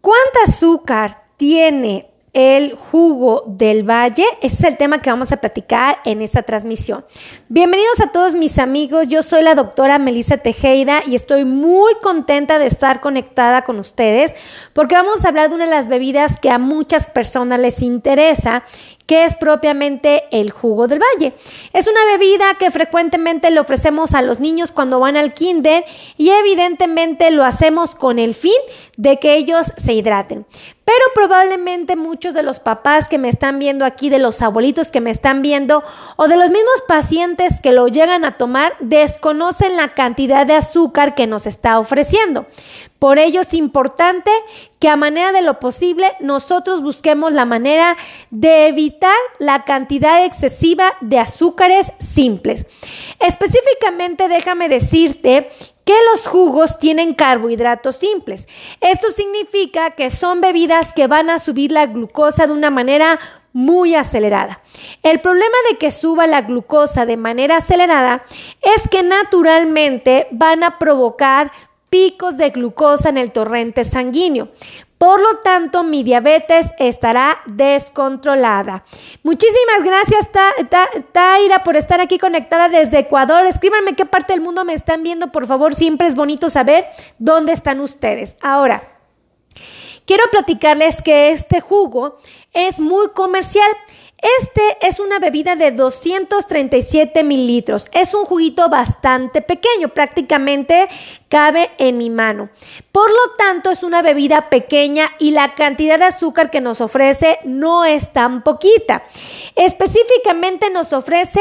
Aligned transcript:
¿Cuánta 0.00 0.44
azúcar 0.46 1.20
tiene 1.36 2.10
el 2.32 2.76
jugo 2.76 3.44
del 3.46 3.88
valle. 3.88 4.24
Ese 4.40 4.54
es 4.54 4.64
el 4.64 4.76
tema 4.76 5.02
que 5.02 5.10
vamos 5.10 5.32
a 5.32 5.38
platicar 5.38 5.98
en 6.04 6.22
esta 6.22 6.42
transmisión. 6.42 7.04
Bienvenidos 7.48 8.00
a 8.00 8.12
todos 8.12 8.34
mis 8.34 8.58
amigos. 8.58 9.08
Yo 9.08 9.22
soy 9.22 9.42
la 9.42 9.54
doctora 9.54 9.98
Melissa 9.98 10.36
Tejeda 10.36 11.02
y 11.04 11.16
estoy 11.16 11.44
muy 11.44 11.94
contenta 11.96 12.58
de 12.58 12.66
estar 12.66 13.00
conectada 13.00 13.62
con 13.62 13.78
ustedes 13.80 14.34
porque 14.74 14.94
vamos 14.94 15.24
a 15.24 15.28
hablar 15.28 15.48
de 15.48 15.56
una 15.56 15.64
de 15.64 15.70
las 15.70 15.88
bebidas 15.88 16.38
que 16.38 16.50
a 16.50 16.58
muchas 16.58 17.06
personas 17.06 17.58
les 17.58 17.82
interesa 17.82 18.62
que 19.10 19.24
es 19.24 19.34
propiamente 19.34 20.22
el 20.30 20.52
jugo 20.52 20.86
del 20.86 21.00
valle. 21.00 21.32
Es 21.72 21.88
una 21.88 22.04
bebida 22.04 22.54
que 22.54 22.70
frecuentemente 22.70 23.50
le 23.50 23.58
ofrecemos 23.58 24.14
a 24.14 24.22
los 24.22 24.38
niños 24.38 24.70
cuando 24.70 25.00
van 25.00 25.16
al 25.16 25.34
kinder 25.34 25.84
y 26.16 26.30
evidentemente 26.30 27.32
lo 27.32 27.42
hacemos 27.42 27.96
con 27.96 28.20
el 28.20 28.36
fin 28.36 28.52
de 28.96 29.18
que 29.18 29.34
ellos 29.34 29.72
se 29.76 29.94
hidraten. 29.94 30.46
Pero 30.84 31.04
probablemente 31.12 31.96
muchos 31.96 32.34
de 32.34 32.44
los 32.44 32.60
papás 32.60 33.08
que 33.08 33.18
me 33.18 33.28
están 33.28 33.58
viendo 33.58 33.84
aquí, 33.84 34.10
de 34.10 34.20
los 34.20 34.42
abuelitos 34.42 34.92
que 34.92 35.00
me 35.00 35.10
están 35.10 35.42
viendo 35.42 35.82
o 36.14 36.28
de 36.28 36.36
los 36.36 36.50
mismos 36.50 36.82
pacientes 36.86 37.60
que 37.60 37.72
lo 37.72 37.88
llegan 37.88 38.24
a 38.24 38.38
tomar, 38.38 38.74
desconocen 38.78 39.76
la 39.76 39.94
cantidad 39.94 40.46
de 40.46 40.54
azúcar 40.54 41.16
que 41.16 41.26
nos 41.26 41.48
está 41.48 41.80
ofreciendo. 41.80 42.46
Por 43.00 43.18
ello 43.18 43.40
es 43.40 43.54
importante 43.54 44.30
que 44.80 44.88
a 44.88 44.96
manera 44.96 45.30
de 45.30 45.42
lo 45.42 45.60
posible 45.60 46.10
nosotros 46.20 46.82
busquemos 46.82 47.32
la 47.32 47.44
manera 47.44 47.96
de 48.30 48.66
evitar 48.66 49.16
la 49.38 49.64
cantidad 49.64 50.24
excesiva 50.24 50.94
de 51.02 51.18
azúcares 51.18 51.92
simples. 52.00 52.66
Específicamente 53.20 54.26
déjame 54.28 54.68
decirte 54.68 55.50
que 55.84 55.94
los 56.10 56.26
jugos 56.26 56.78
tienen 56.78 57.14
carbohidratos 57.14 57.96
simples. 57.96 58.48
Esto 58.80 59.12
significa 59.12 59.90
que 59.90 60.10
son 60.10 60.40
bebidas 60.40 60.92
que 60.94 61.06
van 61.06 61.30
a 61.30 61.38
subir 61.40 61.72
la 61.72 61.86
glucosa 61.86 62.46
de 62.46 62.52
una 62.52 62.70
manera 62.70 63.18
muy 63.52 63.94
acelerada. 63.94 64.62
El 65.02 65.20
problema 65.20 65.56
de 65.68 65.76
que 65.76 65.90
suba 65.90 66.26
la 66.26 66.42
glucosa 66.42 67.04
de 67.04 67.16
manera 67.16 67.56
acelerada 67.56 68.24
es 68.62 68.88
que 68.88 69.02
naturalmente 69.02 70.28
van 70.30 70.62
a 70.62 70.78
provocar 70.78 71.50
picos 71.90 72.36
de 72.36 72.50
glucosa 72.50 73.08
en 73.08 73.18
el 73.18 73.32
torrente 73.32 73.84
sanguíneo. 73.84 74.48
Por 74.96 75.18
lo 75.18 75.38
tanto, 75.38 75.82
mi 75.82 76.02
diabetes 76.02 76.72
estará 76.78 77.40
descontrolada. 77.46 78.84
Muchísimas 79.22 79.82
gracias, 79.82 80.28
Taira, 81.12 81.62
por 81.64 81.76
estar 81.76 82.02
aquí 82.02 82.18
conectada 82.18 82.68
desde 82.68 82.98
Ecuador. 82.98 83.46
Escríbanme 83.46 83.96
qué 83.96 84.04
parte 84.04 84.34
del 84.34 84.42
mundo 84.42 84.62
me 84.64 84.74
están 84.74 85.02
viendo, 85.02 85.32
por 85.32 85.46
favor. 85.46 85.74
Siempre 85.74 86.06
es 86.06 86.14
bonito 86.14 86.50
saber 86.50 86.86
dónde 87.18 87.52
están 87.52 87.80
ustedes. 87.80 88.36
Ahora, 88.42 88.82
quiero 90.04 90.24
platicarles 90.30 91.00
que 91.00 91.30
este 91.30 91.60
jugo 91.60 92.18
es 92.52 92.78
muy 92.78 93.08
comercial. 93.08 93.70
Este 94.40 94.76
es 94.82 95.00
una 95.00 95.18
bebida 95.18 95.56
de 95.56 95.70
237 95.72 97.24
mililitros. 97.24 97.86
Es 97.92 98.12
un 98.12 98.26
juguito 98.26 98.68
bastante 98.68 99.40
pequeño, 99.40 99.88
prácticamente 99.88 100.88
cabe 101.30 101.70
en 101.78 101.96
mi 101.96 102.10
mano. 102.10 102.50
Por 102.92 103.08
lo 103.10 103.34
tanto, 103.38 103.70
es 103.70 103.82
una 103.82 104.02
bebida 104.02 104.50
pequeña 104.50 105.10
y 105.18 105.30
la 105.30 105.54
cantidad 105.54 105.98
de 105.98 106.04
azúcar 106.04 106.50
que 106.50 106.60
nos 106.60 106.82
ofrece 106.82 107.38
no 107.44 107.86
es 107.86 108.12
tan 108.12 108.42
poquita. 108.42 109.04
Específicamente 109.56 110.68
nos 110.68 110.92
ofrece 110.92 111.40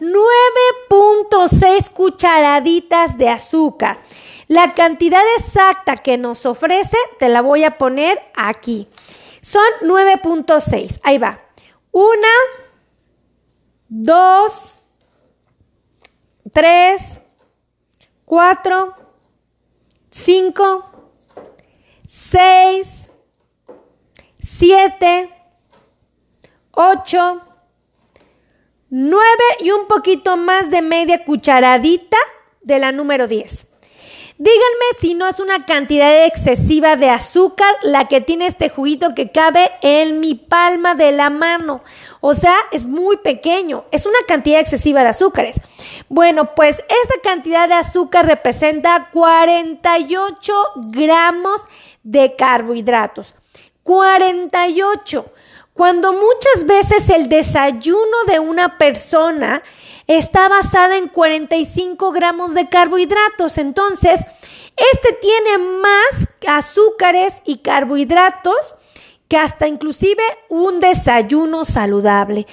9.6 0.00 1.90
cucharaditas 1.90 3.18
de 3.18 3.28
azúcar. 3.28 3.98
La 4.46 4.74
cantidad 4.74 5.22
exacta 5.38 5.96
que 5.96 6.16
nos 6.16 6.46
ofrece 6.46 6.96
te 7.18 7.28
la 7.28 7.40
voy 7.40 7.64
a 7.64 7.76
poner 7.76 8.20
aquí. 8.36 8.88
Son 9.42 9.62
9.6. 9.82 11.00
Ahí 11.02 11.18
va. 11.18 11.40
Una, 11.92 12.28
dos, 13.88 14.76
tres, 16.52 17.20
cuatro, 18.24 18.94
cinco, 20.10 20.88
seis, 22.06 23.10
siete, 24.38 25.34
ocho, 26.70 27.42
nueve 28.88 29.44
y 29.58 29.72
un 29.72 29.88
poquito 29.88 30.36
más 30.36 30.70
de 30.70 30.82
media 30.82 31.24
cucharadita 31.24 32.18
de 32.62 32.78
la 32.78 32.92
número 32.92 33.26
diez. 33.26 33.66
Díganme 34.42 34.98
si 34.98 35.12
no 35.12 35.28
es 35.28 35.38
una 35.38 35.66
cantidad 35.66 36.24
excesiva 36.24 36.96
de 36.96 37.10
azúcar 37.10 37.76
la 37.82 38.08
que 38.08 38.22
tiene 38.22 38.46
este 38.46 38.70
juguito 38.70 39.14
que 39.14 39.30
cabe 39.30 39.70
en 39.82 40.18
mi 40.18 40.34
palma 40.34 40.94
de 40.94 41.12
la 41.12 41.28
mano. 41.28 41.82
O 42.22 42.32
sea, 42.32 42.56
es 42.72 42.86
muy 42.86 43.18
pequeño. 43.18 43.84
Es 43.90 44.06
una 44.06 44.16
cantidad 44.26 44.58
excesiva 44.58 45.02
de 45.02 45.10
azúcares. 45.10 45.60
Bueno, 46.08 46.54
pues 46.54 46.78
esta 46.78 47.20
cantidad 47.22 47.68
de 47.68 47.74
azúcar 47.74 48.24
representa 48.24 49.10
48 49.12 50.54
gramos 50.86 51.60
de 52.02 52.34
carbohidratos. 52.34 53.34
48. 53.82 55.32
Cuando 55.80 56.12
muchas 56.12 56.66
veces 56.66 57.08
el 57.08 57.30
desayuno 57.30 58.24
de 58.26 58.38
una 58.38 58.76
persona 58.76 59.62
está 60.06 60.46
basada 60.46 60.98
en 60.98 61.08
45 61.08 62.12
gramos 62.12 62.52
de 62.52 62.68
carbohidratos. 62.68 63.56
Entonces, 63.56 64.20
este 64.76 65.14
tiene 65.14 65.56
más 65.56 66.28
azúcares 66.46 67.32
y 67.46 67.60
carbohidratos 67.60 68.76
que 69.26 69.38
hasta 69.38 69.68
inclusive 69.68 70.22
un 70.50 70.80
desayuno 70.80 71.64
saludable. 71.64 72.46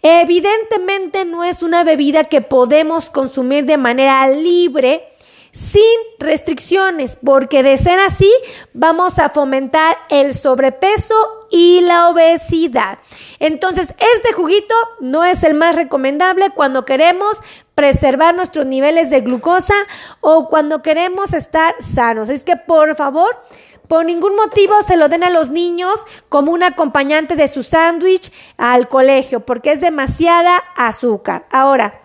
Evidentemente 0.00 1.26
no 1.26 1.44
es 1.44 1.62
una 1.62 1.84
bebida 1.84 2.24
que 2.24 2.40
podemos 2.40 3.10
consumir 3.10 3.66
de 3.66 3.76
manera 3.76 4.26
libre 4.26 5.06
sin 5.52 5.82
restricciones, 6.18 7.18
porque 7.22 7.62
de 7.62 7.76
ser 7.76 7.98
así 7.98 8.32
vamos 8.72 9.18
a 9.18 9.28
fomentar 9.28 9.98
el 10.08 10.34
sobrepeso 10.34 11.39
y 11.50 11.80
la 11.82 12.08
obesidad. 12.08 12.98
Entonces, 13.38 13.94
este 14.16 14.32
juguito 14.32 14.74
no 15.00 15.24
es 15.24 15.42
el 15.42 15.54
más 15.54 15.74
recomendable 15.74 16.50
cuando 16.50 16.84
queremos 16.84 17.38
preservar 17.74 18.34
nuestros 18.34 18.66
niveles 18.66 19.10
de 19.10 19.20
glucosa 19.20 19.74
o 20.20 20.48
cuando 20.48 20.82
queremos 20.82 21.32
estar 21.32 21.74
sanos. 21.80 22.28
Es 22.28 22.44
que, 22.44 22.56
por 22.56 22.94
favor, 22.96 23.42
por 23.88 24.04
ningún 24.04 24.36
motivo 24.36 24.82
se 24.82 24.96
lo 24.96 25.08
den 25.08 25.24
a 25.24 25.30
los 25.30 25.50
niños 25.50 25.98
como 26.28 26.52
un 26.52 26.62
acompañante 26.62 27.34
de 27.34 27.48
su 27.48 27.62
sándwich 27.64 28.30
al 28.56 28.86
colegio, 28.86 29.40
porque 29.40 29.72
es 29.72 29.80
demasiada 29.80 30.56
azúcar. 30.76 31.46
Ahora, 31.50 31.99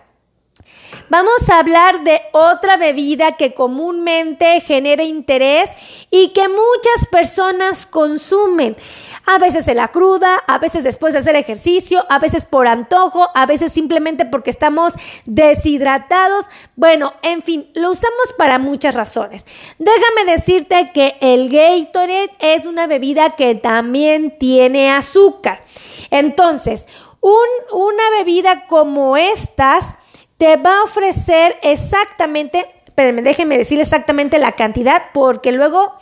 Vamos 1.08 1.48
a 1.48 1.60
hablar 1.60 2.02
de 2.02 2.20
otra 2.32 2.76
bebida 2.76 3.32
que 3.32 3.54
comúnmente 3.54 4.60
genera 4.60 5.04
interés 5.04 5.70
y 6.10 6.30
que 6.30 6.48
muchas 6.48 7.06
personas 7.10 7.86
consumen. 7.86 8.76
A 9.24 9.38
veces 9.38 9.68
en 9.68 9.76
la 9.76 9.88
cruda, 9.88 10.36
a 10.46 10.58
veces 10.58 10.84
después 10.84 11.12
de 11.12 11.20
hacer 11.20 11.36
ejercicio, 11.36 12.04
a 12.08 12.18
veces 12.18 12.44
por 12.44 12.66
antojo, 12.66 13.28
a 13.34 13.46
veces 13.46 13.72
simplemente 13.72 14.24
porque 14.24 14.50
estamos 14.50 14.92
deshidratados. 15.24 16.46
Bueno, 16.74 17.14
en 17.22 17.42
fin, 17.42 17.70
lo 17.74 17.92
usamos 17.92 18.32
para 18.36 18.58
muchas 18.58 18.94
razones. 18.94 19.46
Déjame 19.78 20.32
decirte 20.32 20.90
que 20.92 21.16
el 21.20 21.48
Gatorade 21.48 22.32
es 22.40 22.66
una 22.66 22.86
bebida 22.86 23.36
que 23.36 23.54
también 23.54 24.38
tiene 24.38 24.90
azúcar. 24.90 25.64
Entonces, 26.10 26.86
una 27.20 28.10
bebida 28.18 28.66
como 28.66 29.16
estas 29.16 29.94
te 30.38 30.56
va 30.56 30.80
a 30.80 30.84
ofrecer 30.84 31.56
exactamente, 31.62 32.66
pero 32.94 33.20
déjenme 33.22 33.58
decir 33.58 33.80
exactamente 33.80 34.38
la 34.38 34.52
cantidad 34.52 35.04
porque 35.12 35.52
luego 35.52 35.94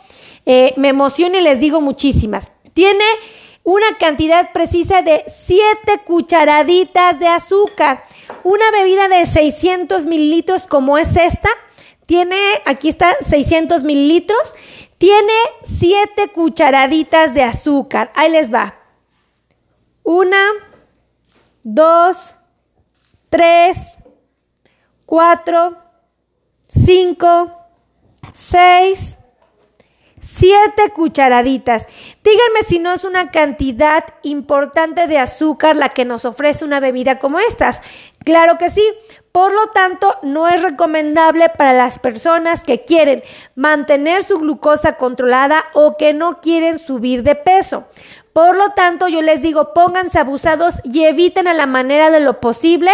eh, 0.45 0.73
me 0.77 0.89
emociono 0.89 1.37
y 1.37 1.41
les 1.41 1.59
digo 1.59 1.81
muchísimas. 1.81 2.51
Tiene 2.73 3.03
una 3.63 3.97
cantidad 3.97 4.51
precisa 4.51 5.01
de 5.01 5.23
7 5.27 6.01
cucharaditas 6.05 7.19
de 7.19 7.27
azúcar. 7.27 8.03
Una 8.43 8.69
bebida 8.71 9.07
de 9.07 9.25
600 9.25 10.05
mililitros 10.05 10.67
como 10.67 10.97
es 10.97 11.17
esta, 11.17 11.49
tiene, 12.05 12.37
aquí 12.65 12.89
está 12.89 13.15
600 13.21 13.83
mililitros, 13.83 14.53
tiene 14.99 15.33
7 15.63 16.29
cucharaditas 16.29 17.33
de 17.33 17.43
azúcar. 17.43 18.11
Ahí 18.15 18.31
les 18.31 18.53
va. 18.53 18.75
Una, 20.03 20.51
dos, 21.63 22.35
tres, 23.29 23.94
4, 25.05 25.77
5, 26.67 27.51
6, 28.33 29.17
7 30.21 30.89
cucharaditas. 30.93 31.85
Díganme 32.23 32.63
si 32.67 32.79
no 32.79 32.91
es 32.91 33.03
una 33.03 33.29
cantidad 33.29 34.03
importante 34.23 35.07
de 35.07 35.19
azúcar 35.19 35.75
la 35.75 35.89
que 35.89 36.03
nos 36.03 36.25
ofrece 36.25 36.65
una 36.65 36.79
bebida 36.79 37.19
como 37.19 37.39
estas. 37.39 37.81
Claro 38.23 38.57
que 38.57 38.69
sí. 38.69 38.83
Por 39.31 39.53
lo 39.53 39.67
tanto, 39.67 40.15
no 40.23 40.47
es 40.47 40.61
recomendable 40.63 41.49
para 41.49 41.73
las 41.73 41.99
personas 41.99 42.63
que 42.63 42.85
quieren 42.85 43.21
mantener 43.53 44.23
su 44.23 44.39
glucosa 44.39 44.93
controlada 44.93 45.65
o 45.73 45.97
que 45.97 46.13
no 46.13 46.41
quieren 46.41 46.79
subir 46.79 47.21
de 47.21 47.35
peso. 47.35 47.85
Por 48.35 48.57
lo 48.57 48.71
tanto, 48.71 49.07
yo 49.07 49.21
les 49.21 49.41
digo, 49.41 49.73
pónganse 49.73 50.19
abusados 50.19 50.81
y 50.83 51.05
eviten 51.05 51.47
a 51.47 51.53
la 51.53 51.67
manera 51.67 52.11
de 52.11 52.19
lo 52.19 52.41
posible 52.41 52.91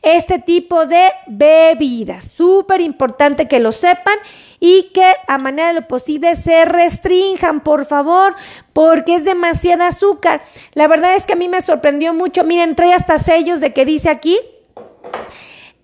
este 0.00 0.38
tipo 0.38 0.86
de 0.86 1.10
bebidas. 1.26 2.26
Súper 2.26 2.80
importante 2.80 3.48
que 3.48 3.58
lo 3.58 3.72
sepan 3.72 4.14
y 4.60 4.92
que 4.94 5.12
a 5.26 5.38
manera 5.38 5.72
de 5.72 5.80
lo 5.80 5.88
posible 5.88 6.36
se 6.36 6.64
restrinjan, 6.66 7.64
por 7.64 7.86
favor, 7.86 8.36
porque 8.72 9.16
es 9.16 9.24
demasiada 9.24 9.88
azúcar. 9.88 10.42
La 10.74 10.86
verdad 10.86 11.16
es 11.16 11.26
que 11.26 11.32
a 11.32 11.36
mí 11.36 11.48
me 11.48 11.62
sorprendió 11.62 12.14
mucho. 12.14 12.44
Miren, 12.44 12.76
trae 12.76 12.92
hasta 12.92 13.18
sellos 13.18 13.58
de 13.58 13.72
que 13.72 13.84
dice 13.84 14.08
aquí 14.08 14.38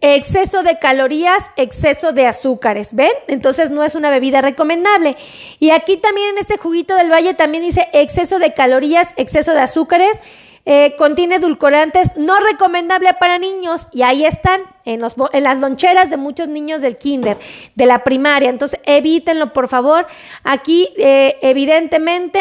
exceso 0.02 0.64
de 0.64 0.78
calorías, 0.78 1.43
exceso 1.56 2.12
de 2.12 2.26
azúcares, 2.26 2.93
¿ven? 2.93 3.12
Entonces 3.28 3.70
no 3.70 3.84
es 3.84 3.94
una 3.94 4.10
bebida 4.10 4.43
recomendable. 4.43 5.16
Y 5.60 5.70
aquí 5.70 5.96
también 5.96 6.31
en 6.31 6.38
este 6.38 6.58
juguito 6.58 6.96
del 6.96 7.10
valle 7.10 7.34
también 7.34 7.62
dice 7.62 7.88
exceso 7.93 8.40
de 8.40 8.52
calorías, 8.52 9.10
exceso 9.16 9.52
de 9.52 9.60
azúcares, 9.60 10.20
eh, 10.64 10.94
contiene 10.99 11.37
edulcorantes, 11.37 12.16
no 12.16 12.37
recomendable 12.40 13.14
para 13.14 13.38
niños. 13.38 13.87
Y 13.93 14.02
ahí 14.02 14.25
están 14.25 14.62
en, 14.84 15.00
las 15.00 15.60
loncheras 15.60 16.10
de 16.10 16.16
muchos 16.16 16.49
niños 16.49 16.82
del 16.82 16.99
kinder, 16.99 17.38
de 17.76 17.87
la 17.87 18.02
primaria. 18.02 18.50
Entonces 18.50 18.81
evítenlo, 18.84 19.52
por 19.52 19.69
favor. 19.69 20.08
Aquí, 20.43 20.88
eh, 20.96 21.38
evidentemente 21.43 22.40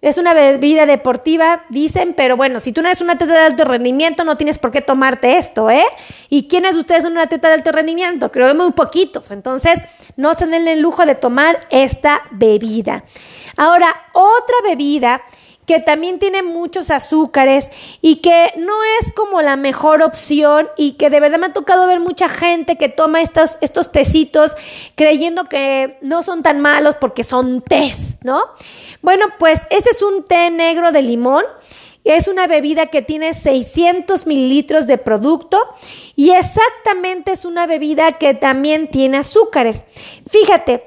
es 0.00 0.16
una 0.16 0.32
bebida 0.32 0.86
deportiva, 0.86 1.64
dicen, 1.70 2.14
pero 2.16 2.36
bueno, 2.36 2.60
si 2.60 2.72
tú 2.72 2.82
no 2.82 2.88
eres 2.88 3.00
una 3.00 3.14
atleta 3.14 3.32
de 3.32 3.40
alto 3.40 3.64
rendimiento, 3.64 4.24
no 4.24 4.36
tienes 4.36 4.58
por 4.58 4.70
qué 4.70 4.80
tomarte 4.80 5.38
esto, 5.38 5.70
¿eh? 5.70 5.84
¿Y 6.28 6.46
quiénes 6.46 6.74
de 6.74 6.80
ustedes 6.80 7.02
son 7.02 7.12
una 7.12 7.22
atleta 7.22 7.48
de 7.48 7.54
alto 7.54 7.72
rendimiento? 7.72 8.30
Creo 8.30 8.46
que 8.48 8.54
muy 8.54 8.72
poquitos. 8.72 9.30
Entonces, 9.32 9.80
no 10.16 10.34
se 10.34 10.46
den 10.46 10.68
el 10.68 10.80
lujo 10.80 11.04
de 11.04 11.16
tomar 11.16 11.66
esta 11.70 12.22
bebida. 12.30 13.04
Ahora, 13.56 13.94
otra 14.12 14.56
bebida 14.64 15.22
que 15.68 15.80
también 15.80 16.18
tiene 16.18 16.42
muchos 16.42 16.90
azúcares 16.90 17.70
y 18.00 18.16
que 18.16 18.54
no 18.56 18.72
es 19.00 19.12
como 19.12 19.42
la 19.42 19.56
mejor 19.56 20.00
opción 20.02 20.68
y 20.78 20.92
que 20.92 21.10
de 21.10 21.20
verdad 21.20 21.38
me 21.38 21.46
ha 21.46 21.52
tocado 21.52 21.86
ver 21.86 22.00
mucha 22.00 22.30
gente 22.30 22.76
que 22.76 22.88
toma 22.88 23.20
estos, 23.20 23.58
estos 23.60 23.92
tecitos 23.92 24.56
creyendo 24.94 25.44
que 25.44 25.98
no 26.00 26.22
son 26.22 26.42
tan 26.42 26.60
malos 26.60 26.96
porque 26.98 27.22
son 27.22 27.60
tés, 27.60 28.07
¿no? 28.22 28.42
Bueno, 29.02 29.26
pues 29.38 29.60
este 29.70 29.90
es 29.90 30.00
un 30.02 30.24
té 30.24 30.50
negro 30.50 30.92
de 30.92 31.02
limón. 31.02 31.44
Es 32.04 32.28
una 32.28 32.46
bebida 32.46 32.86
que 32.86 33.02
tiene 33.02 33.34
600 33.34 34.26
mililitros 34.26 34.86
de 34.86 34.96
producto 34.96 35.58
y 36.16 36.30
exactamente 36.30 37.32
es 37.32 37.44
una 37.44 37.66
bebida 37.66 38.12
que 38.12 38.32
también 38.34 38.88
tiene 38.88 39.18
azúcares. 39.18 39.82
Fíjate, 40.30 40.84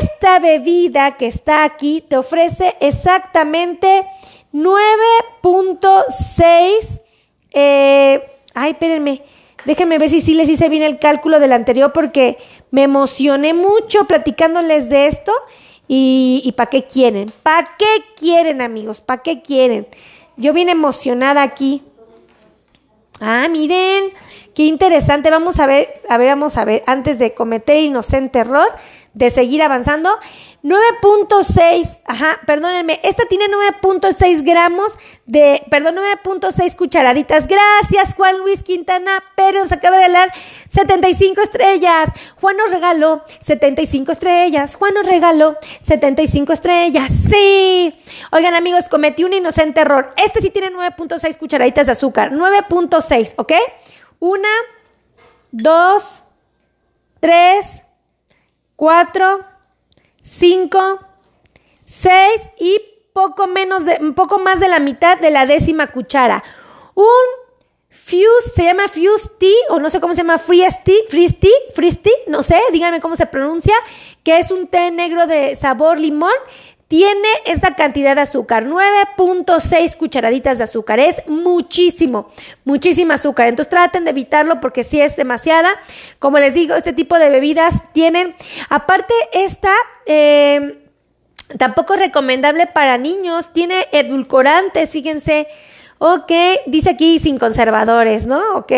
esta 0.00 0.38
bebida 0.38 1.18
que 1.18 1.26
está 1.26 1.64
aquí 1.64 2.00
te 2.00 2.16
ofrece 2.16 2.76
exactamente 2.80 4.06
9.6. 4.54 7.02
Eh, 7.52 8.22
ay, 8.54 8.70
espérenme. 8.70 9.22
Déjenme 9.66 9.98
ver 9.98 10.08
si 10.08 10.20
sí 10.20 10.34
les 10.34 10.48
hice 10.48 10.68
bien 10.70 10.84
el 10.84 10.98
cálculo 10.98 11.40
del 11.40 11.52
anterior 11.52 11.92
porque 11.92 12.38
me 12.70 12.84
emocioné 12.84 13.52
mucho 13.52 14.06
platicándoles 14.06 14.88
de 14.88 15.08
esto. 15.08 15.32
¿Y, 15.88 16.42
y 16.44 16.52
para 16.52 16.70
qué 16.70 16.84
quieren? 16.84 17.32
¿Para 17.42 17.76
qué 17.78 18.04
quieren, 18.16 18.60
amigos? 18.60 19.00
¿Para 19.00 19.22
qué 19.22 19.42
quieren? 19.42 19.86
Yo 20.36 20.52
vine 20.52 20.72
emocionada 20.72 21.42
aquí. 21.42 21.82
Ah, 23.20 23.48
miren, 23.50 24.10
qué 24.54 24.64
interesante. 24.64 25.30
Vamos 25.30 25.58
a 25.60 25.66
ver, 25.66 26.02
a 26.08 26.18
ver, 26.18 26.28
vamos 26.28 26.56
a 26.56 26.64
ver, 26.64 26.82
antes 26.86 27.18
de 27.18 27.34
cometer 27.34 27.82
inocente 27.82 28.40
error, 28.40 28.68
de 29.14 29.30
seguir 29.30 29.62
avanzando. 29.62 30.10
9.6, 30.66 32.00
ajá, 32.06 32.40
perdónenme, 32.44 32.98
esta 33.04 33.24
tiene 33.26 33.44
9.6 33.46 34.42
gramos 34.42 34.92
de, 35.24 35.62
perdón, 35.70 35.94
9.6 36.24 36.74
cucharaditas. 36.74 37.46
Gracias, 37.46 38.16
Juan 38.16 38.38
Luis 38.38 38.64
Quintana 38.64 39.22
Pero 39.36 39.62
nos 39.62 39.70
acaba 39.70 39.96
de 39.96 40.06
regalar 40.06 40.32
75 40.70 41.40
estrellas. 41.40 42.10
Juan 42.40 42.56
nos 42.56 42.72
regaló 42.72 43.22
75 43.42 44.10
estrellas. 44.10 44.74
Juan 44.74 44.94
nos 44.94 45.06
regaló 45.06 45.56
75 45.82 46.52
estrellas. 46.52 47.12
Sí. 47.30 47.94
Oigan, 48.32 48.54
amigos, 48.54 48.88
cometí 48.88 49.22
un 49.22 49.34
inocente 49.34 49.82
error. 49.82 50.14
Este 50.16 50.40
sí 50.40 50.50
tiene 50.50 50.72
9.6 50.72 51.38
cucharaditas 51.38 51.86
de 51.86 51.92
azúcar. 51.92 52.32
9.6, 52.32 53.34
¿ok? 53.36 53.52
Una, 54.18 54.48
dos, 55.52 56.24
tres, 57.20 57.82
cuatro, 58.74 59.44
cinco, 60.26 60.98
seis 61.84 62.42
y 62.58 62.80
poco 63.12 63.46
menos 63.46 63.84
de, 63.84 63.98
un 64.00 64.14
poco 64.14 64.38
más 64.38 64.60
de 64.60 64.68
la 64.68 64.80
mitad 64.80 65.18
de 65.18 65.30
la 65.30 65.46
décima 65.46 65.86
cuchara. 65.86 66.42
Un 66.94 67.06
Fuse, 67.88 68.50
se 68.54 68.64
llama 68.64 68.88
Fuse 68.88 69.30
Tea, 69.38 69.50
o 69.70 69.80
no 69.80 69.88
sé 69.90 70.00
cómo 70.00 70.14
se 70.14 70.18
llama, 70.18 70.38
Free 70.38 70.64
Tea, 70.84 70.94
Free 71.08 71.28
Free 71.74 71.92
Tea, 71.92 72.12
no 72.28 72.42
sé, 72.42 72.60
díganme 72.70 73.00
cómo 73.00 73.16
se 73.16 73.26
pronuncia, 73.26 73.74
que 74.22 74.38
es 74.38 74.50
un 74.50 74.66
té 74.68 74.90
negro 74.90 75.26
de 75.26 75.56
sabor 75.56 75.98
limón 75.98 76.34
tiene 76.88 77.28
esta 77.46 77.74
cantidad 77.74 78.14
de 78.14 78.22
azúcar, 78.22 78.66
9.6 78.66 79.96
cucharaditas 79.96 80.58
de 80.58 80.64
azúcar. 80.64 81.00
Es 81.00 81.20
muchísimo, 81.26 82.30
muchísimo 82.64 83.12
azúcar. 83.12 83.48
Entonces 83.48 83.70
traten 83.70 84.04
de 84.04 84.10
evitarlo 84.10 84.60
porque 84.60 84.84
si 84.84 85.00
es 85.00 85.16
demasiada. 85.16 85.70
Como 86.18 86.38
les 86.38 86.54
digo, 86.54 86.74
este 86.74 86.92
tipo 86.92 87.18
de 87.18 87.30
bebidas 87.30 87.84
tienen, 87.92 88.34
aparte 88.68 89.14
esta... 89.32 89.72
Eh, 90.06 90.82
tampoco 91.58 91.94
es 91.94 92.00
recomendable 92.00 92.66
para 92.66 92.98
niños, 92.98 93.52
tiene 93.52 93.88
edulcorantes, 93.92 94.90
fíjense. 94.90 95.48
Ok, 95.98 96.30
dice 96.66 96.90
aquí 96.90 97.18
sin 97.18 97.38
conservadores, 97.38 98.26
¿no? 98.26 98.56
Ok. 98.56 98.72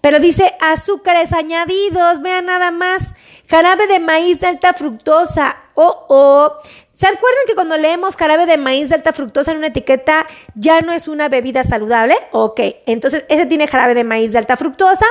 Pero 0.00 0.20
dice 0.20 0.54
azúcares 0.60 1.32
añadidos, 1.32 2.22
vean 2.22 2.46
nada 2.46 2.70
más. 2.70 3.14
Jarabe 3.48 3.86
de 3.88 3.98
maíz 3.98 4.40
de 4.40 4.46
alta 4.46 4.72
fructosa. 4.72 5.56
Oh, 5.74 6.06
oh. 6.08 6.52
¿Se 6.96 7.06
acuerdan 7.06 7.42
que 7.46 7.54
cuando 7.54 7.76
leemos 7.76 8.16
jarabe 8.16 8.46
de 8.46 8.56
maíz 8.56 8.88
de 8.88 8.94
alta 8.94 9.12
fructosa 9.12 9.52
en 9.52 9.58
una 9.58 9.66
etiqueta 9.66 10.26
ya 10.54 10.80
no 10.80 10.92
es 10.92 11.08
una 11.08 11.28
bebida 11.28 11.62
saludable? 11.62 12.16
Ok, 12.32 12.58
entonces 12.86 13.26
ese 13.28 13.44
tiene 13.44 13.68
jarabe 13.68 13.94
de 13.94 14.02
maíz 14.02 14.32
de 14.32 14.38
alta 14.38 14.56
fructosa. 14.56 15.04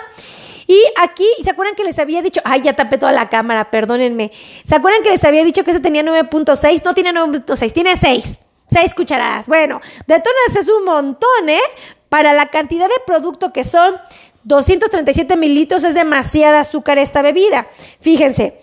Y 0.65 0.81
aquí, 0.99 1.27
¿se 1.43 1.51
acuerdan 1.51 1.75
que 1.75 1.83
les 1.83 1.99
había 1.99 2.23
dicho? 2.23 2.41
Ay, 2.43 2.63
ya 2.63 2.73
tapé 2.73 2.97
toda 2.97 3.11
la 3.11 3.29
cámara, 3.29 3.69
perdónenme. 3.69 4.31
¿Se 4.67 4.73
acuerdan 4.73 5.03
que 5.03 5.11
les 5.11 5.23
había 5.23 5.43
dicho 5.43 5.63
que 5.63 5.69
ese 5.69 5.79
tenía 5.79 6.01
9.6? 6.01 6.81
No 6.83 6.95
tiene 6.95 7.13
9.6, 7.13 7.71
tiene 7.71 7.95
6. 7.95 8.39
6 8.67 8.95
cucharadas. 8.95 9.45
Bueno, 9.45 9.79
de 10.07 10.19
todas 10.19 10.55
es 10.55 10.67
un 10.67 10.85
montón, 10.85 11.49
¿eh? 11.49 11.61
Para 12.09 12.33
la 12.33 12.47
cantidad 12.47 12.87
de 12.87 12.95
producto 13.05 13.53
que 13.53 13.63
son 13.63 13.95
237 14.43 15.37
mililitros 15.37 15.83
es 15.83 15.93
demasiada 15.93 16.61
azúcar 16.61 16.97
esta 16.97 17.21
bebida. 17.21 17.67
Fíjense, 18.01 18.59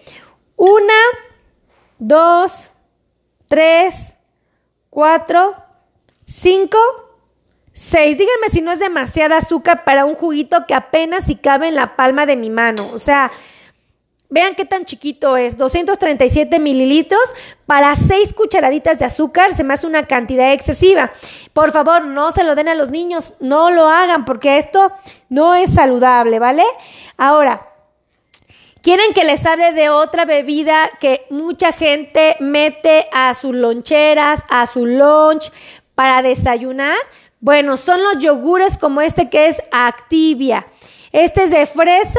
una, 0.56 0.98
dos, 1.98 2.71
3, 3.52 4.14
4, 4.88 5.54
5, 6.24 6.78
6. 7.74 8.16
Díganme 8.16 8.48
si 8.50 8.62
no 8.62 8.72
es 8.72 8.78
demasiada 8.78 9.36
azúcar 9.36 9.84
para 9.84 10.06
un 10.06 10.14
juguito 10.14 10.64
que 10.66 10.72
apenas 10.72 11.26
si 11.26 11.34
cabe 11.34 11.68
en 11.68 11.74
la 11.74 11.94
palma 11.94 12.24
de 12.24 12.36
mi 12.36 12.48
mano. 12.48 12.88
O 12.94 12.98
sea, 12.98 13.30
vean 14.30 14.54
qué 14.54 14.64
tan 14.64 14.86
chiquito 14.86 15.36
es. 15.36 15.58
237 15.58 16.58
mililitros 16.60 17.20
para 17.66 17.94
6 17.94 18.32
cucharaditas 18.32 18.98
de 18.98 19.04
azúcar 19.04 19.52
se 19.52 19.64
me 19.64 19.74
hace 19.74 19.86
una 19.86 20.06
cantidad 20.06 20.54
excesiva. 20.54 21.12
Por 21.52 21.72
favor, 21.72 22.04
no 22.04 22.32
se 22.32 22.44
lo 22.44 22.54
den 22.54 22.68
a 22.68 22.74
los 22.74 22.88
niños, 22.88 23.34
no 23.38 23.70
lo 23.70 23.86
hagan 23.86 24.24
porque 24.24 24.56
esto 24.56 24.92
no 25.28 25.54
es 25.54 25.74
saludable, 25.74 26.38
¿vale? 26.38 26.64
Ahora, 27.18 27.71
¿Quieren 28.82 29.14
que 29.14 29.22
les 29.22 29.46
hable 29.46 29.72
de 29.74 29.90
otra 29.90 30.24
bebida 30.24 30.90
que 31.00 31.24
mucha 31.30 31.70
gente 31.72 32.34
mete 32.40 33.06
a 33.12 33.32
sus 33.36 33.54
loncheras, 33.54 34.42
a 34.48 34.66
su 34.66 34.86
lunch 34.86 35.52
para 35.94 36.20
desayunar? 36.20 36.98
Bueno, 37.38 37.76
son 37.76 38.02
los 38.02 38.18
yogures 38.18 38.76
como 38.78 39.00
este 39.00 39.30
que 39.30 39.46
es 39.46 39.62
Activia. 39.70 40.66
Este 41.12 41.44
es 41.44 41.50
de 41.50 41.64
fresa, 41.66 42.18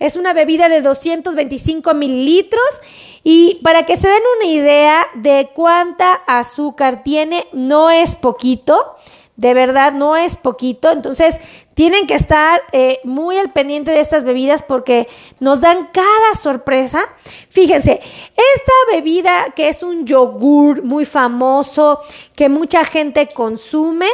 es 0.00 0.16
una 0.16 0.32
bebida 0.32 0.68
de 0.68 0.82
225 0.82 1.94
mililitros 1.94 2.80
y 3.22 3.60
para 3.62 3.86
que 3.86 3.94
se 3.96 4.08
den 4.08 4.22
una 4.38 4.50
idea 4.50 5.06
de 5.14 5.50
cuánta 5.54 6.14
azúcar 6.26 7.04
tiene, 7.04 7.46
no 7.52 7.88
es 7.88 8.16
poquito 8.16 8.96
de 9.40 9.54
verdad 9.54 9.92
no 9.92 10.16
es 10.16 10.36
poquito. 10.36 10.90
Entonces, 10.90 11.38
tienen 11.72 12.06
que 12.06 12.14
estar 12.14 12.60
eh, 12.72 13.00
muy 13.04 13.38
al 13.38 13.52
pendiente 13.52 13.90
de 13.90 14.00
estas 14.00 14.22
bebidas 14.22 14.62
porque 14.62 15.08
nos 15.40 15.62
dan 15.62 15.88
cada 15.94 16.34
sorpresa. 16.40 17.00
Fíjense, 17.48 18.02
esta 18.02 18.72
bebida 18.92 19.46
que 19.56 19.70
es 19.70 19.82
un 19.82 20.06
yogur 20.06 20.82
muy 20.82 21.06
famoso 21.06 22.02
que 22.36 22.50
mucha 22.50 22.84
gente 22.84 23.28
consume, 23.28 24.08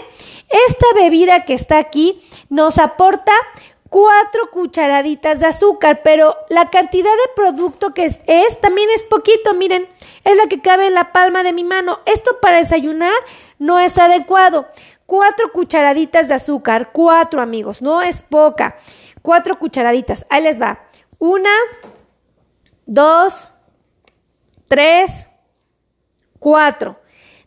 esta 0.68 0.86
bebida 0.94 1.44
que 1.44 1.54
está 1.54 1.78
aquí 1.78 2.22
nos 2.48 2.78
aporta 2.78 3.32
cuatro 3.90 4.50
cucharaditas 4.52 5.40
de 5.40 5.46
azúcar, 5.46 6.02
pero 6.04 6.36
la 6.50 6.70
cantidad 6.70 7.10
de 7.10 7.32
producto 7.34 7.94
que 7.94 8.04
es, 8.04 8.20
es, 8.26 8.60
también 8.60 8.88
es 8.94 9.02
poquito, 9.02 9.54
miren, 9.54 9.88
es 10.22 10.36
la 10.36 10.46
que 10.46 10.60
cabe 10.60 10.86
en 10.86 10.94
la 10.94 11.10
palma 11.10 11.42
de 11.42 11.52
mi 11.52 11.64
mano. 11.64 11.98
Esto 12.06 12.38
para 12.40 12.58
desayunar 12.58 13.14
no 13.58 13.80
es 13.80 13.98
adecuado. 13.98 14.66
Cuatro 15.06 15.52
cucharaditas 15.52 16.28
de 16.28 16.34
azúcar, 16.34 16.90
cuatro 16.92 17.40
amigos, 17.40 17.80
no 17.80 18.02
es 18.02 18.22
poca. 18.22 18.76
Cuatro 19.22 19.58
cucharaditas, 19.58 20.26
ahí 20.28 20.42
les 20.42 20.60
va. 20.60 20.80
Una, 21.18 21.50
dos, 22.84 23.48
tres, 24.68 25.26
cuatro. 26.38 27.00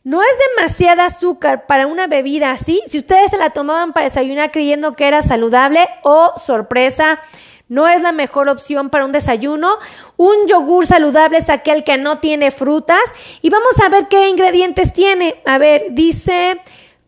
No 0.03 0.21
es 0.21 0.29
demasiada 0.55 1.05
azúcar 1.05 1.67
para 1.67 1.85
una 1.85 2.07
bebida 2.07 2.51
así. 2.51 2.81
Si 2.87 2.97
ustedes 2.97 3.31
se 3.31 3.37
la 3.37 3.49
tomaban 3.49 3.91
para 3.91 4.05
desayunar 4.05 4.51
creyendo 4.51 4.95
que 4.95 5.07
era 5.07 5.21
saludable 5.21 5.87
o 6.03 6.31
oh, 6.33 6.39
sorpresa, 6.39 7.19
no 7.67 7.87
es 7.87 8.01
la 8.01 8.11
mejor 8.11 8.49
opción 8.49 8.89
para 8.89 9.05
un 9.05 9.11
desayuno. 9.11 9.77
Un 10.17 10.47
yogur 10.47 10.87
saludable 10.87 11.37
es 11.37 11.49
aquel 11.49 11.83
que 11.83 11.97
no 11.97 12.19
tiene 12.19 12.49
frutas. 12.49 12.99
Y 13.41 13.49
vamos 13.49 13.79
a 13.85 13.89
ver 13.89 14.07
qué 14.07 14.29
ingredientes 14.29 14.93
tiene. 14.93 15.41
A 15.45 15.59
ver, 15.59 15.87
dice, 15.91 16.59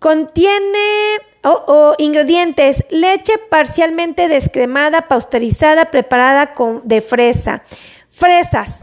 contiene 0.02 1.20
oh, 1.44 1.64
oh, 1.68 1.96
ingredientes, 1.98 2.84
leche 2.90 3.38
parcialmente 3.38 4.28
descremada, 4.28 5.08
pasteurizada, 5.08 5.86
preparada 5.86 6.54
con, 6.56 6.82
de 6.84 7.00
fresa, 7.00 7.64
fresas, 8.10 8.82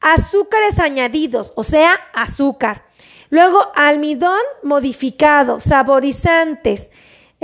azúcares 0.00 0.78
añadidos, 0.78 1.52
o 1.56 1.64
sea, 1.64 1.92
azúcar. 2.14 2.84
Luego, 3.28 3.70
almidón 3.74 4.40
modificado, 4.62 5.60
saborizantes, 5.60 6.88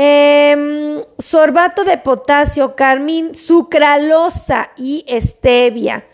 Em, 0.00 1.02
sorbato 1.18 1.82
de 1.82 1.98
potasio, 1.98 2.76
carmín, 2.76 3.34
sucralosa 3.34 4.70
y 4.76 5.04
stevia. 5.20 6.06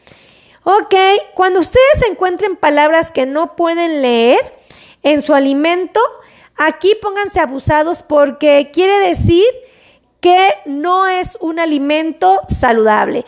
Ok, 0.62 0.94
cuando 1.34 1.60
ustedes 1.60 2.02
encuentren 2.10 2.56
palabras 2.56 3.10
que 3.10 3.26
no 3.26 3.56
pueden 3.56 4.00
leer 4.00 4.38
en 5.02 5.20
su 5.20 5.34
alimento, 5.34 6.00
aquí 6.56 6.94
pónganse 7.00 7.40
abusados 7.40 8.02
porque 8.02 8.70
quiere 8.72 8.98
decir 9.00 9.44
que 10.20 10.54
no 10.66 11.06
es 11.06 11.36
un 11.40 11.58
alimento 11.58 12.40
saludable. 12.48 13.24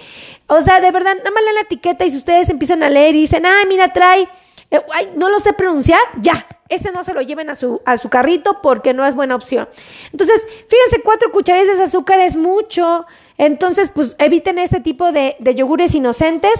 O 0.46 0.60
sea, 0.60 0.80
de 0.80 0.90
verdad, 0.90 1.16
nada 1.16 1.30
más 1.30 1.42
leen 1.42 1.54
la 1.56 1.60
etiqueta 1.62 2.04
y 2.04 2.10
si 2.10 2.16
ustedes 2.16 2.48
empiezan 2.48 2.82
a 2.82 2.88
leer 2.88 3.14
y 3.14 3.20
dicen, 3.20 3.44
ah, 3.44 3.64
mira, 3.68 3.92
trae 3.92 4.28
eh, 4.70 4.80
no 5.14 5.28
lo 5.28 5.38
sé 5.38 5.52
pronunciar, 5.52 6.00
ya, 6.20 6.44
ese 6.68 6.90
no 6.90 7.04
se 7.04 7.14
lo 7.14 7.20
lleven 7.20 7.50
a 7.50 7.54
su, 7.54 7.80
a 7.84 7.96
su 7.96 8.08
carrito 8.08 8.60
porque 8.62 8.94
no 8.94 9.06
es 9.06 9.14
buena 9.14 9.36
opción. 9.36 9.68
Entonces, 10.10 10.42
fíjense, 10.68 11.02
cuatro 11.04 11.30
cucharadas 11.30 11.78
de 11.78 11.84
azúcar 11.84 12.18
es 12.18 12.36
mucho. 12.36 13.06
Entonces, 13.38 13.90
pues 13.94 14.16
eviten 14.18 14.58
este 14.58 14.80
tipo 14.80 15.12
de, 15.12 15.36
de, 15.38 15.54
yogures 15.54 15.94
inocentes 15.94 16.52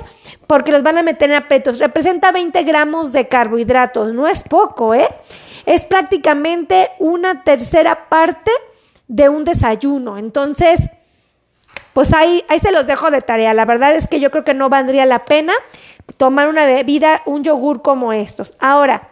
porque 0.47 0.71
los 0.71 0.85
van 0.85 0.99
a 0.99 1.03
meter 1.03 1.31
en 1.31 1.37
apretos. 1.37 1.81
Representa 1.81 2.31
20 2.31 2.63
gramos 2.63 3.13
de 3.13 3.27
carbohidratos, 3.27 4.13
no 4.13 4.29
es 4.29 4.45
poco, 4.45 4.95
¿eh? 4.95 5.09
Es 5.67 5.85
prácticamente 5.85 6.91
una 6.99 7.45
tercera 7.45 8.09
parte 8.09 8.51
de 9.09 9.29
un 9.29 9.45
desayuno. 9.45 10.17
Entonces, 10.17 10.81
pues 11.93 12.15
ahí, 12.15 12.45
ahí 12.49 12.59
se 12.59 12.73
los 12.73 12.87
dejo 12.87 13.11
de 13.11 13.21
tarea. 13.21 13.53
La 13.55 13.65
verdad 13.65 13.95
es 13.95 14.09
que 14.09 14.21
yo 14.21 14.31
creo 14.31 14.45
que 14.45 14.55
no 14.55 14.69
valdría 14.69 15.07
la 15.07 15.25
pena 15.25 15.53
tomar 16.17 16.49
una 16.49 16.65
bebida, 16.65 17.23
un 17.27 17.43
yogur 17.43 17.83
como 17.83 18.13
estos. 18.13 18.55
Ahora, 18.61 19.11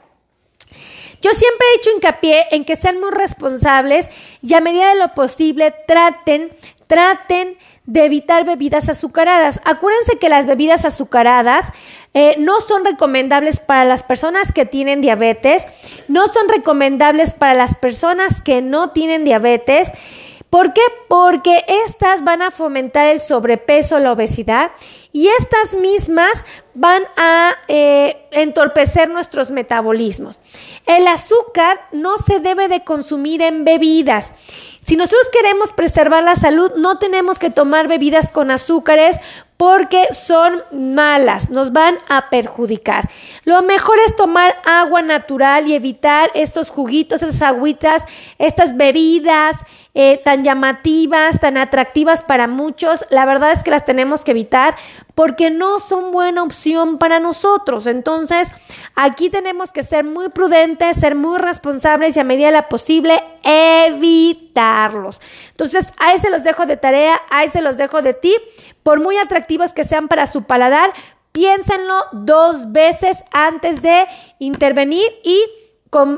yo 1.20 1.30
siempre 1.32 1.66
he 1.66 1.76
hecho 1.78 1.90
hincapié 1.90 2.46
en 2.50 2.64
que 2.64 2.76
sean 2.76 3.00
muy 3.00 3.10
responsables 3.10 4.08
y 4.42 4.54
a 4.54 4.60
medida 4.60 4.90
de 4.90 5.00
lo 5.00 5.14
posible 5.14 5.74
traten, 5.86 6.54
traten 6.86 7.56
de 7.86 8.04
evitar 8.04 8.44
bebidas 8.44 8.88
azucaradas. 8.88 9.60
Acuérdense 9.64 10.18
que 10.18 10.28
las 10.28 10.46
bebidas 10.46 10.84
azucaradas 10.84 11.66
eh, 12.14 12.36
no 12.38 12.60
son 12.60 12.84
recomendables 12.84 13.60
para 13.60 13.84
las 13.84 14.02
personas 14.02 14.52
que 14.52 14.64
tienen 14.64 15.00
diabetes, 15.00 15.66
no 16.08 16.28
son 16.28 16.48
recomendables 16.48 17.34
para 17.34 17.54
las 17.54 17.76
personas 17.76 18.40
que 18.40 18.62
no 18.62 18.90
tienen 18.90 19.24
diabetes. 19.24 19.90
¿Por 20.48 20.72
qué? 20.72 20.82
Porque 21.08 21.64
estas 21.86 22.22
van 22.22 22.40
a 22.40 22.52
fomentar 22.52 23.08
el 23.08 23.20
sobrepeso, 23.20 23.98
la 23.98 24.12
obesidad 24.12 24.70
y 25.12 25.26
estas 25.26 25.74
mismas 25.80 26.44
van 26.74 27.02
a 27.16 27.56
eh, 27.66 28.28
entorpecer 28.30 29.10
nuestros 29.10 29.50
metabolismos. 29.50 30.38
El 30.86 31.08
azúcar 31.08 31.80
no 31.90 32.18
se 32.18 32.38
debe 32.38 32.68
de 32.68 32.84
consumir 32.84 33.42
en 33.42 33.64
bebidas. 33.64 34.32
Si 34.84 34.96
nosotros 34.96 35.26
queremos 35.32 35.72
preservar 35.72 36.22
la 36.22 36.36
salud, 36.36 36.72
no 36.76 36.98
tenemos 36.98 37.38
que 37.38 37.50
tomar 37.50 37.88
bebidas 37.88 38.30
con 38.30 38.50
azúcares 38.50 39.16
porque 39.56 40.08
son 40.12 40.62
malas, 40.72 41.50
nos 41.50 41.72
van 41.72 41.98
a 42.08 42.28
perjudicar. 42.28 43.08
Lo 43.44 43.62
mejor 43.62 43.96
es 44.06 44.16
tomar 44.16 44.56
agua 44.64 45.02
natural 45.02 45.68
y 45.68 45.74
evitar 45.74 46.30
estos 46.34 46.70
juguitos, 46.70 47.22
esas 47.22 47.42
agüitas, 47.42 48.04
estas 48.38 48.76
bebidas 48.76 49.56
eh, 49.96 50.20
tan 50.24 50.42
llamativas, 50.42 51.38
tan 51.38 51.56
atractivas 51.56 52.22
para 52.22 52.48
muchos. 52.48 53.06
La 53.10 53.26
verdad 53.26 53.52
es 53.52 53.62
que 53.62 53.70
las 53.70 53.84
tenemos 53.84 54.24
que 54.24 54.32
evitar 54.32 54.74
porque 55.14 55.50
no 55.50 55.78
son 55.78 56.10
buena 56.10 56.42
opción 56.42 56.98
para 56.98 57.20
nosotros. 57.20 57.86
Entonces, 57.86 58.50
aquí 58.96 59.30
tenemos 59.30 59.70
que 59.70 59.84
ser 59.84 60.04
muy 60.04 60.30
prudentes, 60.30 60.96
ser 60.96 61.14
muy 61.14 61.38
responsables 61.38 62.16
y 62.16 62.20
a 62.20 62.24
medida 62.24 62.46
de 62.46 62.52
la 62.52 62.68
posible 62.68 63.22
evitarlos. 63.44 65.20
Entonces, 65.50 65.92
ahí 65.98 66.18
se 66.18 66.30
los 66.30 66.42
dejo 66.42 66.66
de 66.66 66.76
tarea, 66.76 67.20
ahí 67.30 67.48
se 67.48 67.62
los 67.62 67.76
dejo 67.76 68.02
de 68.02 68.14
ti. 68.14 68.34
Por 68.84 69.00
muy 69.00 69.18
atractivos 69.18 69.74
que 69.74 69.82
sean 69.82 70.06
para 70.06 70.28
su 70.28 70.44
paladar, 70.44 70.92
piénsenlo 71.32 72.04
dos 72.12 72.70
veces 72.70 73.24
antes 73.32 73.82
de 73.82 74.06
intervenir 74.38 75.10
y, 75.24 75.44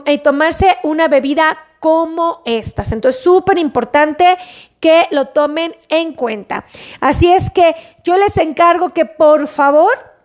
y 0.04 0.18
tomarse 0.18 0.76
una 0.82 1.08
bebida 1.08 1.56
como 1.80 2.42
estas. 2.44 2.92
Entonces, 2.92 3.22
súper 3.22 3.56
importante 3.56 4.36
que 4.80 5.06
lo 5.10 5.28
tomen 5.28 5.74
en 5.88 6.12
cuenta. 6.12 6.66
Así 7.00 7.32
es 7.32 7.50
que 7.50 7.74
yo 8.04 8.16
les 8.16 8.36
encargo 8.36 8.90
que 8.90 9.06
por 9.06 9.48
favor 9.48 10.15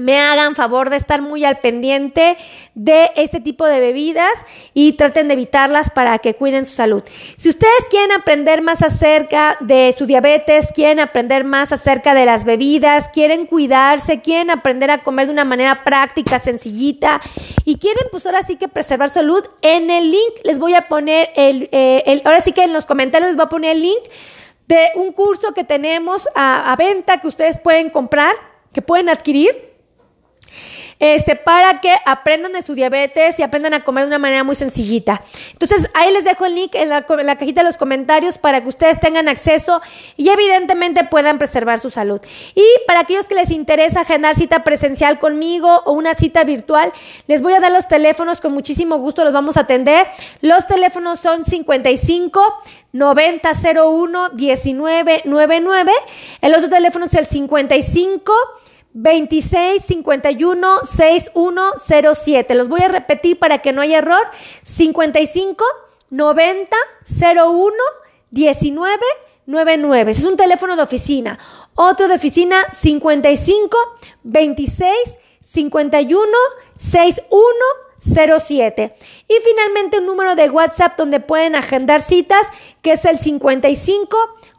me 0.00 0.18
hagan 0.18 0.54
favor 0.54 0.88
de 0.88 0.96
estar 0.96 1.20
muy 1.20 1.44
al 1.44 1.58
pendiente 1.58 2.38
de 2.74 3.10
este 3.14 3.40
tipo 3.40 3.66
de 3.66 3.78
bebidas 3.78 4.32
y 4.72 4.94
traten 4.94 5.28
de 5.28 5.34
evitarlas 5.34 5.90
para 5.90 6.18
que 6.18 6.34
cuiden 6.34 6.64
su 6.64 6.74
salud. 6.74 7.02
Si 7.36 7.50
ustedes 7.50 7.84
quieren 7.90 8.10
aprender 8.12 8.62
más 8.62 8.82
acerca 8.82 9.58
de 9.60 9.94
su 9.96 10.06
diabetes, 10.06 10.68
quieren 10.74 10.98
aprender 10.98 11.44
más 11.44 11.72
acerca 11.72 12.14
de 12.14 12.24
las 12.24 12.44
bebidas, 12.44 13.10
quieren 13.10 13.44
cuidarse, 13.44 14.22
quieren 14.22 14.50
aprender 14.50 14.90
a 14.90 15.02
comer 15.02 15.26
de 15.26 15.32
una 15.32 15.44
manera 15.44 15.84
práctica, 15.84 16.38
sencillita 16.38 17.20
y 17.66 17.76
quieren 17.76 18.06
pues 18.10 18.24
ahora 18.24 18.42
sí 18.42 18.56
que 18.56 18.68
preservar 18.68 19.10
salud, 19.10 19.44
en 19.60 19.90
el 19.90 20.10
link 20.10 20.32
les 20.44 20.58
voy 20.58 20.74
a 20.74 20.88
poner 20.88 21.30
el, 21.36 21.68
eh, 21.70 22.22
ahora 22.24 22.40
sí 22.40 22.52
que 22.52 22.64
en 22.64 22.72
los 22.72 22.86
comentarios 22.86 23.28
les 23.28 23.36
voy 23.36 23.44
a 23.44 23.50
poner 23.50 23.76
el 23.76 23.82
link 23.82 24.02
de 24.68 24.88
un 24.94 25.12
curso 25.12 25.52
que 25.52 25.64
tenemos 25.64 26.26
a 26.34 26.74
venta 26.78 27.20
que 27.20 27.28
ustedes 27.28 27.58
pueden 27.58 27.90
comprar, 27.90 28.34
que 28.72 28.80
pueden 28.80 29.10
adquirir 29.10 29.71
este, 30.98 31.36
para 31.36 31.80
que 31.80 31.94
aprendan 32.06 32.52
de 32.52 32.62
su 32.62 32.74
diabetes 32.74 33.38
y 33.38 33.42
aprendan 33.42 33.74
a 33.74 33.84
comer 33.84 34.04
de 34.04 34.08
una 34.08 34.18
manera 34.18 34.44
muy 34.44 34.54
sencillita. 34.54 35.22
Entonces, 35.52 35.90
ahí 35.94 36.12
les 36.12 36.24
dejo 36.24 36.46
el 36.46 36.54
link 36.54 36.74
en 36.74 36.88
la, 36.88 37.04
cajita 37.04 37.62
de 37.62 37.66
los 37.66 37.76
comentarios 37.76 38.38
para 38.38 38.62
que 38.62 38.68
ustedes 38.68 39.00
tengan 39.00 39.28
acceso 39.28 39.82
y 40.16 40.28
evidentemente 40.28 41.04
puedan 41.04 41.38
preservar 41.38 41.80
su 41.80 41.90
salud. 41.90 42.20
Y 42.54 42.64
para 42.86 43.00
aquellos 43.00 43.26
que 43.26 43.34
les 43.34 43.50
interesa 43.50 44.02
agendar 44.02 44.34
cita 44.34 44.64
presencial 44.64 45.18
conmigo 45.18 45.82
o 45.84 45.92
una 45.92 46.14
cita 46.14 46.44
virtual, 46.44 46.92
les 47.26 47.42
voy 47.42 47.54
a 47.54 47.60
dar 47.60 47.72
los 47.72 47.88
teléfonos, 47.88 48.40
con 48.40 48.52
muchísimo 48.52 48.98
gusto 48.98 49.24
los 49.24 49.32
vamos 49.32 49.56
a 49.56 49.60
atender. 49.60 50.06
Los 50.40 50.66
teléfonos 50.66 51.20
son 51.20 51.44
55 51.44 52.62
9001 52.92 54.30
1999. 54.34 55.92
El 56.40 56.54
otro 56.54 56.68
teléfono 56.68 57.06
es 57.06 57.14
el 57.14 57.26
55 57.26 58.32
26 58.94 59.84
51 59.84 60.80
6107. 60.84 62.54
Los 62.54 62.68
voy 62.68 62.82
a 62.82 62.88
repetir 62.88 63.38
para 63.38 63.58
que 63.58 63.72
no 63.72 63.82
haya 63.82 63.98
error. 63.98 64.22
55 64.64 65.64
90 66.10 66.76
01 67.08 67.72
19 68.30 68.98
99. 69.46 70.10
Ese 70.10 70.20
es 70.20 70.26
un 70.26 70.36
teléfono 70.36 70.76
de 70.76 70.82
oficina. 70.82 71.38
Otro 71.74 72.08
de 72.08 72.14
oficina 72.14 72.64
55 72.72 73.76
26 74.24 74.90
51 75.40 76.28
6107. 76.76 78.94
Y 79.28 79.34
finalmente 79.44 79.98
un 79.98 80.06
número 80.06 80.34
de 80.34 80.50
WhatsApp 80.50 80.98
donde 80.98 81.20
pueden 81.20 81.54
agendar 81.54 82.02
citas 82.02 82.46
que 82.82 82.92
es 82.92 83.04
el 83.04 83.18
55 83.18 84.16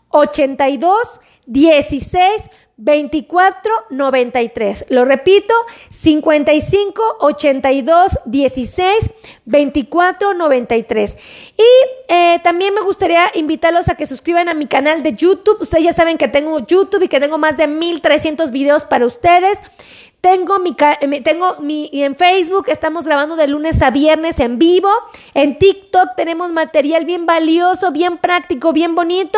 82 0.10 0.98
16 1.46 2.50
2493. 2.78 4.86
Lo 4.90 5.06
repito, 5.06 5.54
55 5.92 7.18
82 7.20 8.20
16 8.26 9.12
24 9.46 10.34
93. 10.34 11.18
Y 11.58 11.64
eh, 12.08 12.40
también 12.44 12.74
me 12.74 12.82
gustaría 12.82 13.32
invitarlos 13.36 13.90
a 13.90 13.96
que 13.96 14.06
suscriban 14.06 14.50
a 14.50 14.54
mi 14.54 14.68
canal 14.68 15.04
de 15.04 15.14
YouTube. 15.14 15.62
Ustedes 15.62 15.86
ya 15.86 15.94
saben 15.94 16.18
que 16.18 16.28
tengo 16.28 16.60
YouTube 16.66 17.04
y 17.04 17.08
que 17.08 17.20
tengo 17.20 17.38
más 17.38 17.58
de 17.58 17.68
1300 17.68 18.52
videos 18.52 18.86
para 18.86 19.06
ustedes. 19.06 19.60
Tengo 20.24 20.58
mi, 20.58 20.74
tengo 21.22 21.58
mi, 21.60 21.90
en 21.92 22.16
Facebook 22.16 22.70
estamos 22.70 23.04
grabando 23.04 23.36
de 23.36 23.46
lunes 23.46 23.82
a 23.82 23.90
viernes 23.90 24.40
en 24.40 24.58
vivo. 24.58 24.88
En 25.34 25.60
TikTok 25.60 26.16
tenemos 26.16 26.54
material 26.54 27.04
bien 27.04 27.26
valioso, 27.26 27.92
bien 27.92 28.18
práctico, 28.18 28.72
bien 28.72 28.96
bonito. 28.96 29.38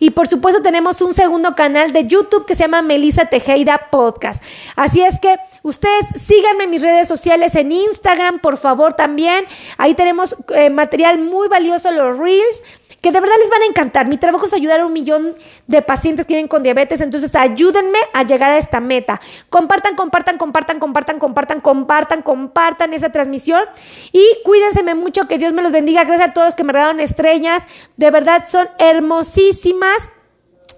Y 0.00 0.10
por 0.10 0.26
supuesto 0.26 0.60
tenemos 0.60 1.00
un 1.02 1.14
segundo 1.14 1.54
canal 1.54 1.92
de 1.92 2.08
YouTube 2.08 2.46
que 2.46 2.56
se 2.56 2.64
llama 2.64 2.82
Melissa 2.82 3.26
Tejeda 3.26 3.86
Podcast. 3.92 4.42
Así 4.74 5.02
es 5.02 5.20
que 5.20 5.36
ustedes 5.62 6.04
síganme 6.20 6.64
en 6.64 6.70
mis 6.70 6.82
redes 6.82 7.06
sociales 7.06 7.54
en 7.54 7.70
Instagram, 7.70 8.40
por 8.40 8.56
favor, 8.56 8.94
también. 8.94 9.44
Ahí 9.78 9.94
tenemos 9.94 10.34
eh, 10.52 10.68
material 10.68 11.20
muy 11.20 11.46
valioso, 11.46 11.92
los 11.92 12.18
Reels 12.18 12.60
que 13.04 13.12
de 13.12 13.20
verdad 13.20 13.36
les 13.38 13.50
van 13.50 13.60
a 13.60 13.66
encantar. 13.66 14.08
Mi 14.08 14.16
trabajo 14.16 14.46
es 14.46 14.54
ayudar 14.54 14.80
a 14.80 14.86
un 14.86 14.92
millón 14.94 15.36
de 15.66 15.82
pacientes 15.82 16.24
que 16.24 16.32
viven 16.32 16.48
con 16.48 16.62
diabetes, 16.62 17.02
entonces 17.02 17.36
ayúdenme 17.36 17.98
a 18.14 18.22
llegar 18.22 18.50
a 18.50 18.56
esta 18.56 18.80
meta. 18.80 19.20
Compartan, 19.50 19.94
compartan, 19.94 20.38
compartan, 20.38 20.78
compartan, 20.78 21.18
compartan, 21.18 21.60
compartan, 21.60 22.22
compartan 22.22 22.94
esa 22.94 23.12
transmisión 23.12 23.62
y 24.10 24.26
cuídense 24.42 24.82
mucho, 24.94 25.28
que 25.28 25.36
Dios 25.36 25.52
me 25.52 25.60
los 25.60 25.70
bendiga. 25.70 26.04
Gracias 26.04 26.30
a 26.30 26.32
todos 26.32 26.54
que 26.54 26.64
me 26.64 26.72
regalaron 26.72 26.98
estrellas, 26.98 27.64
de 27.98 28.10
verdad 28.10 28.46
son 28.50 28.70
hermosísimas. 28.78 29.98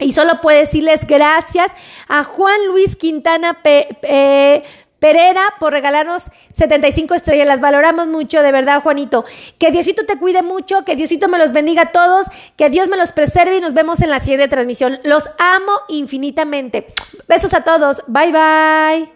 Y 0.01 0.13
solo 0.13 0.41
puedo 0.43 0.59
decirles 0.59 1.07
gracias 1.07 1.71
a 2.09 2.25
Juan 2.25 2.67
Luis 2.67 2.97
Quintana 2.97 3.63
Por 5.61 5.73
regalarnos 5.73 6.25
75 6.55 7.15
estrellas. 7.15 7.47
Las 7.47 7.61
valoramos 7.61 8.09
mucho, 8.09 8.43
de 8.43 8.53
verdad, 8.53 8.83
Juanito. 8.83 9.25
Que 9.59 9.71
Diosito 9.71 10.05
te 10.05 10.19
cuide 10.19 10.43
mucho, 10.43 10.85
que 10.85 10.97
Diosito 10.97 11.29
me 11.29 11.39
los 11.39 11.53
bendiga 11.53 11.83
a 11.83 11.93
todos, 11.93 12.27
que 12.57 12.71
Dios 12.71 12.89
me 12.89 12.97
los 12.97 13.13
preserve 13.13 13.59
y 13.59 13.61
nos 13.61 13.75
vemos 13.75 14.01
en 14.01 14.11
la 14.11 14.21
siguiente 14.21 14.49
transmisión. 14.49 14.99
Los 15.05 15.29
amo 15.39 15.73
infinitamente. 15.89 16.87
Besos 17.29 17.55
a 17.55 17.63
todos. 17.63 18.03
Bye 18.07 18.33
bye. 18.33 19.16